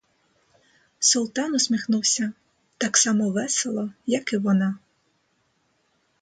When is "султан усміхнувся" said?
0.99-2.33